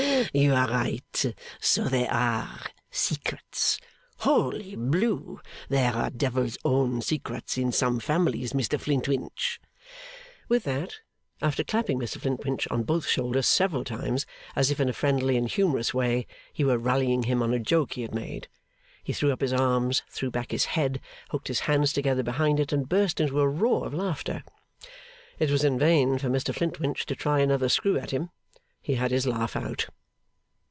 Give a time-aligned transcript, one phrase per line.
[0.33, 1.35] you are right.
[1.59, 2.61] So there are!
[2.89, 3.79] Secrets!
[4.19, 5.41] Holy Blue!
[5.67, 9.59] There are the devil's own secrets in some families, Mr Flintwinch!'
[10.47, 10.93] With that,
[11.41, 14.25] after clapping Mr Flintwinch on both shoulders several times,
[14.55, 17.93] as if in a friendly and humorous way he were rallying him on a joke
[17.93, 18.47] he had made,
[19.03, 22.71] he threw up his arms, threw back his head, hooked his hands together behind it,
[22.71, 24.43] and burst into a roar of laughter.
[25.39, 28.29] It was in vain for Mr Flintwinch to try another screw at him.
[28.83, 29.87] He had his laugh out.